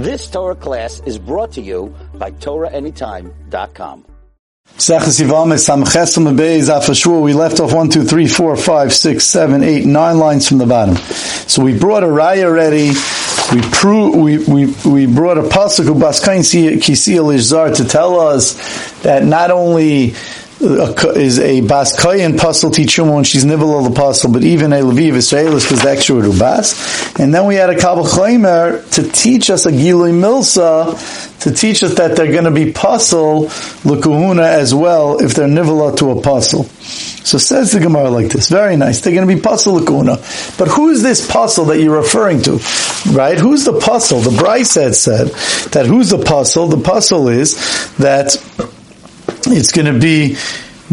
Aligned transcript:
This 0.00 0.30
Torah 0.30 0.54
class 0.54 1.00
is 1.04 1.18
brought 1.18 1.52
to 1.52 1.60
you 1.60 1.94
by 2.14 2.30
TorahAnytime.com. 2.30 4.06
We 7.22 7.32
left 7.34 7.60
off 7.60 7.74
one, 7.74 7.90
two, 7.90 8.04
three, 8.04 8.26
four, 8.26 8.56
five, 8.56 8.94
six, 8.94 9.24
seven, 9.24 9.62
eight, 9.62 9.84
nine 9.84 10.18
lines 10.18 10.48
from 10.48 10.56
the 10.56 10.64
bottom. 10.64 10.96
So 10.96 11.62
we 11.62 11.78
brought 11.78 12.02
a 12.02 12.06
raya 12.06 12.50
ready. 12.50 12.92
We 13.54 13.60
pro- 13.72 14.16
we, 14.16 14.38
we, 14.38 14.74
we 14.90 15.04
brought 15.04 15.36
a 15.36 15.42
pasuk 15.42 15.90
of 15.90 15.98
Baskain 15.98 16.40
Kisiel 16.80 17.76
to 17.76 17.84
tell 17.84 18.18
us 18.18 18.54
that 19.02 19.24
not 19.24 19.50
only 19.50 20.14
is 20.60 21.38
a 21.38 21.62
bas 21.62 21.98
kayan 21.98 22.36
puzzle 22.36 22.70
teacher 22.70 23.02
when 23.02 23.24
she's 23.24 23.44
nivel 23.44 23.82
the 23.82 23.90
puzzle, 23.90 24.30
but 24.32 24.42
even 24.42 24.72
a 24.72 24.80
Leviv 24.80 25.12
Israelis 25.12 25.70
was 25.70 25.82
the 25.82 25.90
extra 25.90 26.16
rubas. 26.16 27.18
And 27.18 27.34
then 27.34 27.46
we 27.46 27.54
had 27.54 27.70
a 27.70 27.78
kabel 27.78 28.04
chaymer 28.04 28.88
to 28.92 29.02
teach 29.10 29.48
us 29.50 29.66
a 29.66 29.72
gilui 29.72 30.12
milsa 30.12 31.30
to 31.40 31.50
teach 31.50 31.82
us 31.82 31.94
that 31.94 32.16
they're 32.16 32.32
going 32.32 32.44
to 32.44 32.50
be 32.50 32.72
puzzle 32.72 33.44
lukuhuna 33.84 34.44
as 34.44 34.74
well 34.74 35.18
if 35.20 35.34
they're 35.34 35.48
nivel 35.48 35.94
to 35.94 36.10
a 36.10 36.20
puzzle. 36.20 36.64
So 36.64 37.38
says 37.38 37.72
the 37.72 37.80
Gemara 37.80 38.10
like 38.10 38.28
this. 38.28 38.48
Very 38.48 38.76
nice. 38.76 39.00
They're 39.00 39.14
going 39.14 39.28
to 39.28 39.34
be 39.34 39.40
puzzle 39.40 39.78
lakuna. 39.78 40.58
But 40.58 40.68
who 40.68 40.90
is 40.90 41.02
this 41.02 41.30
puzzle 41.30 41.66
that 41.66 41.80
you're 41.80 41.96
referring 41.96 42.42
to? 42.42 42.58
Right? 43.12 43.38
Who's 43.38 43.64
the 43.64 43.78
puzzle? 43.78 44.20
The 44.20 44.30
Brisa 44.30 44.82
had 44.82 44.94
said 44.94 45.28
that 45.72 45.86
who's 45.86 46.10
the 46.10 46.18
puzzle? 46.18 46.68
The 46.68 46.82
puzzle 46.82 47.28
is 47.28 47.54
that 47.96 48.36
it's 49.52 49.72
going 49.72 49.92
to 49.92 49.98
be 49.98 50.36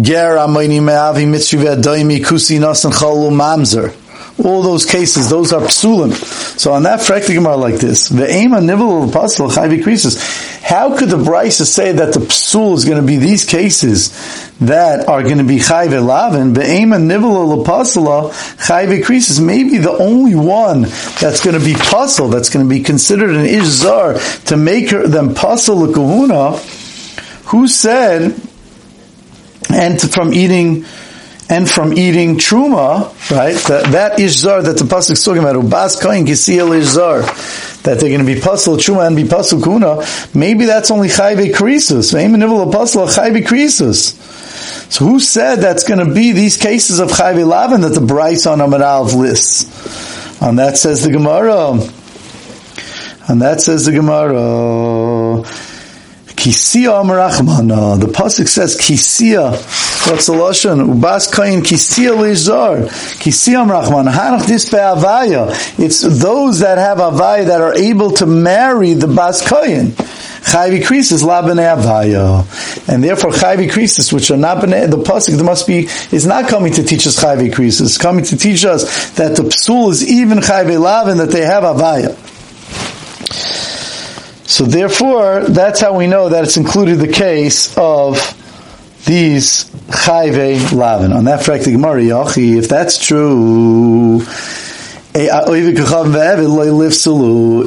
ger 0.00 0.36
amayni 0.36 0.82
me'avi 0.82 1.28
mitzvah 1.28 1.76
daimi 1.76 2.20
kusi 2.20 2.58
nasan 2.58 2.92
chalu 2.92 3.30
mamzer. 3.30 3.98
All 4.42 4.62
those 4.62 4.86
cases, 4.86 5.28
those 5.28 5.52
are 5.52 5.60
psulim. 5.60 6.12
So 6.58 6.72
on 6.72 6.84
that 6.84 7.00
fractic 7.00 7.34
Gemara 7.34 7.56
like 7.56 7.76
this, 7.76 8.10
of 8.10 8.16
nivel 8.16 9.08
apostle 9.08 9.48
chayvi 9.48 9.82
krisis. 9.82 10.62
How 10.62 10.96
could 10.96 11.10
the 11.10 11.18
Brisa 11.18 11.64
say 11.66 11.92
that 11.92 12.14
the 12.14 12.20
psul 12.20 12.74
is 12.74 12.84
going 12.84 13.00
to 13.00 13.06
be 13.06 13.18
these 13.18 13.44
cases 13.44 14.10
that 14.58 15.06
are 15.06 15.22
going 15.22 15.38
to 15.38 15.44
be 15.44 15.58
chayve 15.58 16.04
lavin? 16.04 16.56
Of 16.56 17.00
nivel 17.02 17.60
apostle 17.60 18.04
chayvi 18.06 19.04
krisis. 19.04 19.44
Maybe 19.44 19.76
the 19.76 19.92
only 19.92 20.34
one 20.34 20.82
that's 21.20 21.44
going 21.44 21.58
to 21.58 21.64
be 21.64 21.74
puzzle, 21.74 22.28
that's 22.28 22.48
going 22.48 22.66
to 22.66 22.74
be 22.74 22.82
considered 22.82 23.30
an 23.30 23.44
ishzar 23.44 24.46
to 24.46 24.56
make 24.56 24.90
her, 24.90 25.06
them 25.06 25.34
puzzle 25.34 25.86
the 25.86 25.92
kahuna 25.92 26.58
who 27.44 27.68
said, 27.68 28.40
and 29.70 30.00
from 30.00 30.32
eating, 30.32 30.84
and 31.48 31.68
from 31.68 31.92
eating 31.92 32.36
truma, 32.36 33.08
right? 33.30 33.56
That, 33.68 33.92
that 33.92 34.18
ishzar 34.18 34.64
that 34.64 34.78
the 34.78 34.84
pasuk 34.84 35.12
is 35.12 35.24
talking 35.24 35.42
about, 35.42 35.56
ubas 35.56 36.00
koin 36.00 36.26
kisiyel 36.26 36.80
ishzar, 36.80 37.82
that 37.82 38.00
they're 38.00 38.08
going 38.08 38.24
to 38.24 38.34
be 38.34 38.40
puzzle 38.40 38.76
truma 38.76 39.06
and 39.06 39.16
be 39.16 39.26
puzzle 39.26 39.60
kuna. 39.60 40.04
Maybe 40.34 40.64
that's 40.64 40.90
only 40.90 41.08
chayve 41.08 41.52
krisus. 41.52 42.14
Maybe 42.14 42.32
nivel 42.34 42.70
puzzle 42.72 43.06
chayve 43.06 43.44
krisus. 43.44 44.18
So 44.92 45.06
who 45.06 45.20
said 45.20 45.56
that's 45.56 45.84
going 45.84 46.06
to 46.06 46.14
be 46.14 46.32
these 46.32 46.56
cases 46.56 47.00
of 47.00 47.10
chayve 47.10 47.46
lavin 47.46 47.80
that 47.80 47.94
the 47.94 48.00
Brisa 48.00 48.52
on 48.52 48.58
Amarav 48.58 49.14
lists? 49.14 50.42
On 50.42 50.56
that 50.56 50.76
says 50.76 51.02
the 51.02 51.10
Gemara. 51.10 51.72
And 53.28 53.40
that 53.42 53.60
says 53.60 53.86
the 53.86 53.92
Gemara. 53.92 54.34
Kisia 56.42 57.00
Amarachmana. 57.00 57.92
Uh, 57.92 57.96
the 57.98 58.06
pasuk 58.06 58.48
says 58.48 58.76
Kisia. 58.76 59.52
What's 60.10 60.26
the 60.26 60.32
lashon? 60.32 60.92
Ubas 60.92 61.32
kain 61.32 61.60
Kisia 61.60 62.16
lezar. 62.16 62.88
Kisia 63.20 63.64
Amarachmana. 63.64 64.10
Hanach 64.10 64.48
dis 64.48 64.68
be'avaya. 64.68 65.50
It's 65.78 66.00
those 66.00 66.58
that 66.58 66.78
have 66.78 66.98
avaya 66.98 67.46
that 67.46 67.60
are 67.60 67.74
able 67.74 68.10
to 68.14 68.26
marry 68.26 68.94
the 68.94 69.06
bas 69.06 69.48
kain. 69.48 69.90
Chayvi 70.42 70.82
krisis 70.82 71.22
labene 71.22 71.62
avaya, 71.76 72.88
and 72.92 73.04
therefore 73.04 73.30
chayvi 73.30 73.70
krisis, 73.70 74.12
which 74.12 74.32
are 74.32 74.36
not 74.36 74.60
bene, 74.60 74.88
the 74.88 74.96
pasuk 74.96 75.36
there 75.36 75.44
must 75.44 75.68
be 75.68 75.84
is 76.10 76.26
not 76.26 76.48
coming 76.48 76.72
to 76.72 76.82
teach 76.82 77.06
us 77.06 77.22
chayvi 77.22 77.52
krisis. 77.52 78.00
Coming 78.00 78.24
to 78.24 78.36
teach 78.36 78.64
us 78.64 79.12
that 79.12 79.36
the 79.36 79.44
psul 79.44 79.92
is 79.92 80.04
even 80.10 80.38
chayvi 80.38 80.76
lavin 80.80 81.18
that 81.18 81.30
they 81.30 81.42
have 81.42 81.62
avaya. 81.62 82.18
So 84.52 84.64
therefore, 84.66 85.44
that's 85.48 85.80
how 85.80 85.96
we 85.96 86.06
know 86.06 86.28
that 86.28 86.44
it's 86.44 86.58
included 86.58 86.98
the 86.98 87.08
case 87.08 87.74
of 87.78 88.16
these 89.06 89.64
chayve 89.88 90.72
lavin. 90.72 91.14
On 91.14 91.24
that 91.24 91.42
fact, 91.42 91.64
Gemara, 91.64 92.02
if 92.36 92.68
that's 92.68 93.02
true, 93.02 94.20
eh, 95.14 95.30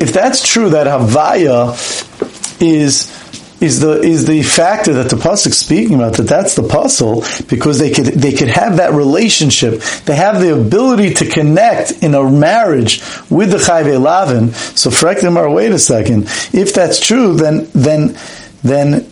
if 0.00 0.12
that's 0.14 0.42
true 0.42 0.70
that 0.70 0.86
Havaya 0.86 2.62
is 2.62 3.19
is 3.60 3.80
the 3.80 4.00
is 4.00 4.26
the 4.26 4.42
factor 4.42 4.94
that 4.94 5.10
the 5.10 5.16
pasuk 5.16 5.52
speaking 5.52 5.94
about 5.94 6.14
that 6.14 6.24
that's 6.24 6.54
the 6.54 6.62
puzzle 6.62 7.24
because 7.48 7.78
they 7.78 7.90
could 7.90 8.06
they 8.06 8.32
could 8.32 8.48
have 8.48 8.78
that 8.78 8.92
relationship. 8.92 9.80
They 10.04 10.16
have 10.16 10.40
the 10.40 10.54
ability 10.54 11.14
to 11.14 11.26
connect 11.28 12.02
in 12.02 12.14
a 12.14 12.28
marriage 12.28 13.00
with 13.28 13.50
the 13.50 13.58
chayve 13.58 14.00
lavin 14.00 14.52
so 14.52 14.90
frekdemar 14.90 15.52
wait 15.54 15.72
a 15.72 15.78
second. 15.78 16.24
If 16.52 16.74
that's 16.74 17.00
true 17.04 17.34
then 17.34 17.68
then 17.74 18.16
then 18.62 19.10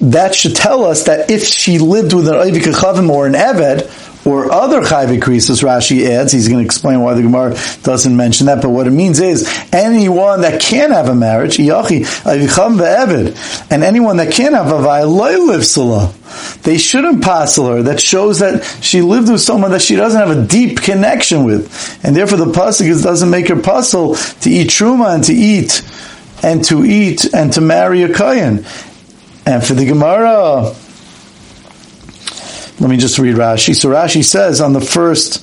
that 0.00 0.34
should 0.34 0.56
tell 0.56 0.84
us 0.84 1.04
that 1.04 1.30
if 1.30 1.44
she 1.44 1.78
lived 1.78 2.12
with 2.12 2.26
an 2.26 2.34
Oivik 2.34 3.08
or 3.08 3.26
an 3.26 3.34
Eved, 3.34 3.88
or 4.24 4.52
other 4.52 4.82
chayv 4.82 5.18
krisus, 5.20 5.62
Rashi 5.62 6.06
adds, 6.06 6.32
he's 6.32 6.48
going 6.48 6.60
to 6.60 6.64
explain 6.64 7.00
why 7.00 7.14
the 7.14 7.22
Gemara 7.22 7.56
doesn't 7.82 8.16
mention 8.16 8.46
that, 8.46 8.62
but 8.62 8.70
what 8.70 8.86
it 8.86 8.92
means 8.92 9.18
is, 9.20 9.48
anyone 9.72 10.42
that 10.42 10.60
can 10.60 10.90
have 10.92 11.08
a 11.08 11.14
marriage, 11.14 11.56
yachi, 11.56 12.06
and 13.70 13.82
anyone 13.82 14.16
that 14.18 14.32
can 14.32 14.52
have 14.52 14.70
a 14.70 14.80
vay, 14.80 15.04
live. 15.04 16.62
They 16.62 16.78
shouldn't 16.78 17.22
passel 17.22 17.66
her. 17.66 17.82
That 17.82 18.00
shows 18.00 18.38
that 18.38 18.64
she 18.80 19.02
lived 19.02 19.30
with 19.30 19.40
someone 19.40 19.72
that 19.72 19.82
she 19.82 19.96
doesn't 19.96 20.18
have 20.18 20.30
a 20.30 20.46
deep 20.46 20.80
connection 20.80 21.44
with. 21.44 22.00
And 22.04 22.14
therefore 22.14 22.38
the 22.38 22.46
pasuk 22.46 23.02
doesn't 23.02 23.28
make 23.30 23.48
her 23.48 23.60
puzzle 23.60 24.14
to 24.14 24.50
eat 24.50 24.68
truma 24.68 25.14
and 25.14 25.24
to 25.24 25.32
eat, 25.32 25.82
and 26.42 26.64
to 26.64 26.84
eat, 26.84 27.32
and 27.34 27.52
to 27.54 27.60
marry 27.60 28.02
a 28.02 28.14
kayan. 28.14 28.64
And 29.44 29.64
for 29.64 29.74
the 29.74 29.84
Gemara, 29.84 30.74
let 32.82 32.90
me 32.90 32.96
just 32.96 33.16
read 33.20 33.36
Rashi. 33.36 33.76
So 33.76 33.90
Rashi 33.90 34.24
says 34.24 34.60
on 34.60 34.72
the 34.72 34.80
first, 34.80 35.34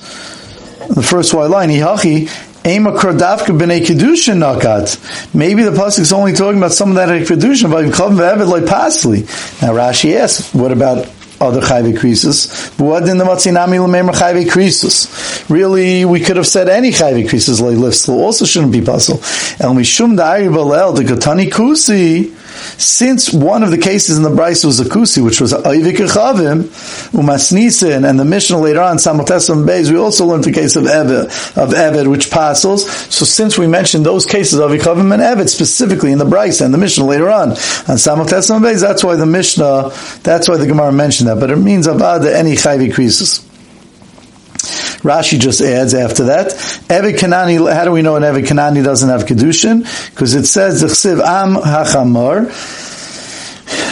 the 0.94 1.02
first 1.02 1.32
white 1.32 1.48
line, 1.48 1.70
Ihachi, 1.70 2.28
Ema 2.66 2.92
Krodavka 2.92 3.58
b'nei 3.58 3.80
kedushin 3.80 4.40
nakat. 4.40 5.34
Maybe 5.34 5.62
the 5.62 5.70
pasuk 5.70 6.00
is 6.00 6.12
only 6.12 6.34
talking 6.34 6.58
about 6.58 6.72
some 6.72 6.90
of 6.90 6.96
that 6.96 7.08
kedushin, 7.26 7.70
but 7.70 7.86
like 7.86 8.64
pasli. 8.64 9.22
Now 9.62 9.72
Rashi 9.72 10.16
asks, 10.16 10.52
what 10.52 10.70
about 10.70 11.08
other 11.40 11.62
chayve 11.62 11.96
krisus. 11.96 12.78
What 12.78 13.08
in 13.08 13.16
the 13.16 13.24
matzinami 13.24 13.82
l'meimer 13.82 14.12
chayve 14.12 14.44
krisus? 14.46 15.48
Really, 15.48 16.04
we 16.04 16.20
could 16.20 16.36
have 16.36 16.46
said 16.46 16.68
any 16.68 16.90
chayve 16.90 17.26
krisus 17.26 17.62
like 17.62 17.78
lifts 17.78 18.06
also 18.06 18.44
shouldn't 18.44 18.72
be 18.72 18.82
puzzle. 18.82 19.16
El 19.58 19.72
mishum 19.74 20.18
da'ari 20.18 20.52
balel 20.54 20.94
the 20.94 21.04
katani 21.04 21.48
kusi. 21.48 22.36
Since 22.78 23.32
one 23.32 23.62
of 23.62 23.70
the 23.70 23.78
cases 23.78 24.16
in 24.16 24.22
the 24.22 24.30
Brisa 24.30 24.66
was 24.66 24.80
a 24.80 24.84
kusi, 24.84 25.24
which 25.24 25.40
was 25.40 25.52
Ayvik 25.52 25.96
Chavim, 26.08 26.64
Umasnisin, 27.12 28.08
and 28.08 28.18
the 28.18 28.24
Mishnah 28.24 28.58
later 28.58 28.80
on, 28.80 28.96
Samotesam 28.96 29.66
Beis, 29.66 29.90
we 29.90 29.98
also 29.98 30.26
learned 30.26 30.44
the 30.44 30.52
case 30.52 30.76
of 30.76 30.84
Eved, 30.84 31.24
of 31.56 31.70
Eved, 31.70 32.10
which 32.10 32.30
passes. 32.30 32.90
So 33.14 33.24
since 33.24 33.58
we 33.58 33.66
mentioned 33.66 34.06
those 34.06 34.26
cases 34.26 34.58
of 34.58 34.70
Chavim 34.70 35.12
and 35.12 35.22
Eved 35.22 35.48
specifically 35.48 36.12
in 36.12 36.18
the 36.18 36.24
Brisa 36.24 36.64
and 36.64 36.72
the 36.72 36.78
Mishnah 36.78 37.04
later 37.04 37.30
on, 37.30 37.50
on 37.50 37.56
Samotesam 37.56 38.60
Beis, 38.60 38.80
that's 38.80 39.04
why 39.04 39.16
the 39.16 39.26
Mishnah, 39.26 39.90
that's 40.22 40.48
why 40.48 40.56
the 40.56 40.66
Gemara 40.66 40.92
mentioned 40.92 41.28
that, 41.28 41.40
but 41.40 41.50
it 41.50 41.56
means 41.56 41.86
Avada 41.86 42.32
any 42.32 42.54
Chayvi 42.54 42.92
krisis. 42.92 43.49
Rashi 45.02 45.40
just 45.40 45.62
adds 45.62 45.94
after 45.94 46.24
that, 46.24 46.48
Kanani, 46.88 47.72
how 47.72 47.84
do 47.84 47.92
we 47.92 48.02
know 48.02 48.16
an 48.16 48.22
Eved 48.22 48.44
Kanani 48.44 48.84
doesn't 48.84 49.08
have 49.08 49.22
Kedushin? 49.22 49.80
Because 50.10 50.34
it 50.34 50.44
says, 50.44 50.82
Zechsiv 50.82 51.22
Am 51.22 51.54
HaChamor, 51.54 52.48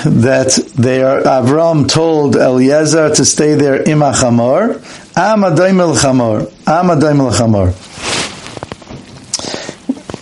that 0.05 0.53
they 0.75 1.03
are, 1.03 1.23
Avram 1.23 1.89
told 1.89 2.37
Eliezer 2.37 3.15
to 3.15 3.25
stay 3.25 3.55
there 3.55 3.77
im 3.77 4.01
HaChamor, 4.01 4.75
Am 5.17 5.41
Adaim 5.41 5.81
El 5.81 5.95
Chamor, 5.95 6.43
Am 6.67 6.89
Adaim 6.89 7.21
El 7.21 7.33
Chamor. 7.33 7.75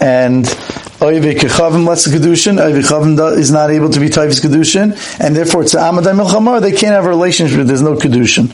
And 0.01 0.45
Oive 0.45 1.35
Kechavim 1.35 1.85
lets 1.87 2.05
the 2.05 2.17
Kedushin, 2.17 2.59
Oive 2.59 2.81
Kechavim 2.81 3.37
is 3.37 3.51
not 3.51 3.71
able 3.71 3.91
to 3.91 3.99
be 3.99 4.07
Taiv's 4.07 4.41
Kedushin, 4.41 4.97
and 5.21 5.35
therefore 5.35 5.63
it's 5.63 5.75
Am 5.75 5.97
Adaim 5.97 6.21
El 6.21 6.29
Chamor, 6.29 6.61
they 6.61 6.71
can't 6.71 6.95
have 6.95 7.07
a 7.07 7.09
relationship, 7.09 7.67
there's 7.67 7.83
no 7.83 7.97
Kedushin. 7.97 8.53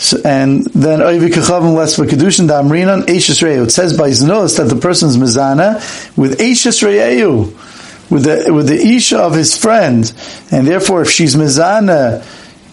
So, 0.00 0.16
and 0.24 0.64
then 0.64 1.00
Oivi 1.00 1.28
Kechavim 1.28 1.74
less 1.74 1.96
for 1.96 2.06
Kedushin 2.06 2.48
Damrinan 2.48 3.02
Eishas 3.02 3.42
Reyu. 3.42 3.64
It 3.64 3.70
says 3.70 3.94
by 3.94 4.08
Znos 4.08 4.56
that 4.56 4.74
the 4.74 4.80
person's 4.80 5.18
mizana 5.18 5.76
with 6.16 6.38
Eishas 6.38 6.82
Reyu, 6.82 7.52
with 8.10 8.24
the 8.24 8.50
with 8.50 8.66
the 8.66 8.80
Isha 8.80 9.18
of 9.18 9.34
his 9.34 9.58
friend, 9.58 10.10
and 10.50 10.66
therefore 10.66 11.02
if 11.02 11.10
she's 11.10 11.36
mizana 11.36 12.24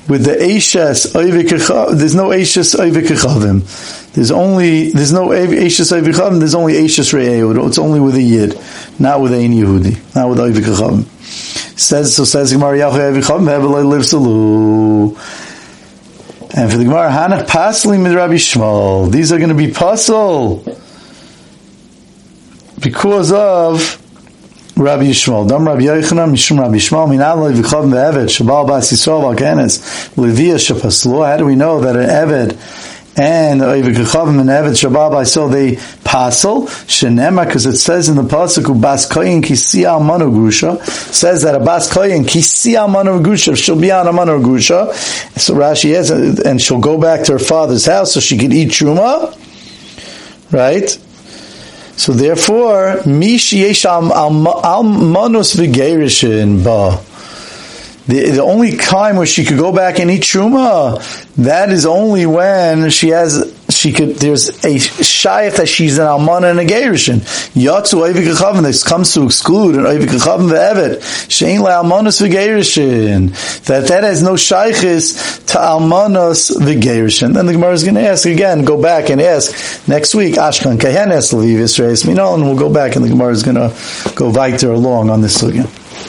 with 0.08 0.24
the 0.24 0.36
Eishas 0.36 1.12
Oivi 1.16 1.98
there's 1.98 2.16
no 2.16 2.30
Eishas 2.30 2.80
Oivi 2.80 3.06
Kechavim. 3.06 4.14
There's 4.14 4.32
only 4.32 4.90
there's 4.92 5.12
no 5.12 5.28
Eishas 5.28 5.92
Oivikachavim. 5.92 6.40
There's 6.40 6.56
only 6.56 6.74
Eishas 6.74 7.14
Re'ehud. 7.14 7.68
It's 7.68 7.78
only 7.78 8.00
with 8.00 8.16
a 8.16 8.22
Yid, 8.22 8.60
not 8.98 9.22
with 9.22 9.34
Ein 9.34 9.52
Yehudi, 9.52 10.16
not 10.16 10.30
with 10.30 10.40
Oivikachavim. 10.40 11.04
Says 11.78 12.16
so. 12.16 12.24
Says 12.24 12.52
Gemara 12.54 12.78
Oivikachavim 12.80 13.46
Heveloi 13.46 13.84
Livsalu. 13.84 15.47
And 16.58 16.72
for 16.72 16.78
the 16.80 16.86
Gemara, 16.86 17.12
Hanach 17.12 17.46
Pasli 17.46 18.02
Mid 18.02 18.16
Rabbi 18.16 18.34
Yishmael. 18.34 19.12
These 19.12 19.32
are 19.32 19.38
going 19.38 19.50
to 19.50 19.56
be 19.56 19.70
puzzle 19.70 20.64
because 22.82 23.32
of 23.32 24.02
Rabbi 24.76 25.04
Yishmael. 25.04 25.48
Dam 25.48 25.68
Rabbi 25.68 25.82
Yochanan, 25.82 26.32
Mishum 26.32 26.60
Rabbi 26.60 26.78
Yishmael, 26.78 27.10
Minal 27.10 27.44
Levi 27.44 27.62
Chav 27.62 27.88
Ve'eved, 27.88 28.26
Shabal 28.26 28.68
Bas 28.68 28.92
Yisrael 28.92 29.36
Valkenes, 29.36 30.10
Levia 30.16 30.56
Shapaslu. 30.56 31.24
How 31.28 31.38
do 31.38 31.46
we 31.46 31.56
know 31.56 31.80
that 31.80 31.96
an 31.96 32.10
Eved 32.10 32.54
and 33.20 33.62
Oivik 33.62 33.96
Chavim 33.96 34.40
and 34.40 34.50
Eved 34.50 34.76
Shabal 34.76 35.10
Bas 35.10 35.34
so 35.34 35.50
they 35.50 35.72
pasel, 35.72 36.68
Shenema, 36.86 37.46
because 37.46 37.66
it 37.66 37.78
says 37.78 38.10
in 38.10 38.16
the 38.16 38.22
Pasuk, 38.22 38.80
Bas 38.80 39.10
Koyin 39.10 39.42
Kisi 39.42 39.86
Almanu 39.86 40.32
Grusha, 40.32 40.80
says 40.86 41.42
that 41.42 41.56
a 41.56 41.60
Bas 41.60 41.92
Koyin 41.92 42.26
Kisi 42.26 42.74
Almanu 42.74 43.24
Grusha, 43.24 43.58
she'll 43.58 43.80
be 43.80 43.92
on 43.92 44.08
a 44.08 44.14
Manu 44.14 44.40
Grusha, 44.40 44.94
so 45.40 45.56
Rashi 45.56 45.96
has, 45.96 46.12
and 46.12 46.62
she'll 46.62 46.80
go 46.80 47.00
back 47.00 47.24
to 47.26 47.32
her 47.34 47.40
father's 47.40 47.88
house 47.88 48.14
so 48.14 48.20
she 48.20 48.38
can 48.38 48.52
eat 48.52 48.70
Truma, 48.70 49.34
right? 50.52 50.88
So 51.98 52.14
therefore, 52.14 52.98
mishi 53.06 53.62
yesh 53.62 53.86
almanus 53.86 55.56
v'gerishin 55.56 56.64
ba. 56.64 57.04
The, 58.08 58.32
the 58.32 58.44
only 58.44 58.78
time 58.78 59.18
where 59.18 59.26
she 59.26 59.44
could 59.44 59.58
go 59.58 59.74
back 59.74 60.00
and 60.00 60.10
eat 60.10 60.22
truma, 60.22 61.02
that 61.36 61.72
is 61.72 61.86
only 61.86 62.26
when 62.26 62.90
she 62.90 63.10
has 63.10 63.54
she 63.70 63.92
could. 63.92 64.16
There's 64.16 64.50
a 64.50 64.76
shayach 64.76 65.58
that 65.58 65.68
she's 65.68 65.98
an 65.98 66.06
almana 66.06 66.52
and 66.52 66.60
a 66.60 66.66
gerishin. 66.66 67.20
Yatsu 67.54 68.02
oivik 68.02 68.34
chavim. 68.36 68.64
This 68.64 68.84
comes 68.84 69.14
to 69.14 69.24
exclude 69.24 69.76
an 69.76 69.84
oivik 69.84 70.08
chavim 70.08 70.50
ve'evet. 70.50 71.00
Shein 71.28 71.60
le'almanos 71.60 72.26
v'gerishin. 72.26 73.66
That 73.66 73.88
that 73.88 74.04
has 74.04 74.24
no 74.24 74.34
shaychis 74.34 75.46
to 75.48 75.58
almanos 75.58 76.58
v'gerishin. 76.58 77.34
Then 77.34 77.46
the 77.46 77.54
Gemara 77.54 77.74
is 77.74 77.84
going 77.84 77.96
to 77.96 78.08
ask 78.08 78.26
again. 78.26 78.64
Go 78.64 78.82
back 78.82 79.10
and 79.10 79.22
ask 79.22 79.88
next 79.88 80.16
week. 80.16 80.36
Ashkan 80.36 80.78
kahenes 80.78 81.34
levi 81.34 81.62
Yisrael 81.62 82.06
Minol, 82.06 82.36
and 82.36 82.44
we'll 82.44 82.58
go 82.58 82.74
back 82.74 82.96
and 82.96 83.04
the 83.04 83.10
Gemara 83.10 83.32
is 83.32 83.44
going 83.44 83.56
to 83.56 84.14
go 84.16 84.30
weiter 84.30 84.72
along 84.72 85.10
on 85.10 85.22
this 85.22 85.44
again. 85.44 85.68